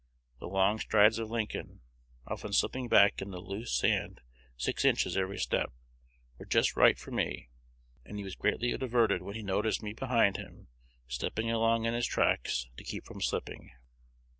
The 0.39 0.47
long 0.47 0.79
strides 0.79 1.19
of 1.19 1.29
Lincoln, 1.29 1.81
often 2.25 2.53
slipping 2.53 2.87
back 2.87 3.21
in 3.21 3.29
the 3.29 3.37
loose 3.39 3.71
sand 3.71 4.21
six 4.57 4.83
inches 4.83 5.15
every 5.15 5.37
step, 5.37 5.71
were 6.39 6.47
just 6.47 6.75
right 6.75 6.97
for 6.97 7.11
me; 7.11 7.49
and 8.03 8.17
he 8.17 8.23
was 8.23 8.33
greatly 8.33 8.75
diverted 8.75 9.21
when 9.21 9.35
he 9.35 9.43
noticed 9.43 9.83
me 9.83 9.93
behind 9.93 10.37
him 10.37 10.69
stepping 11.05 11.51
along 11.51 11.85
in 11.85 11.93
his 11.93 12.07
tracks 12.07 12.67
to 12.77 12.83
keep 12.83 13.05
from 13.05 13.21
slipping. 13.21 13.73